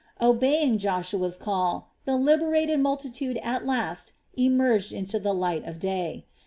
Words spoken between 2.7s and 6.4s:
multitude at last emerged into the light of day.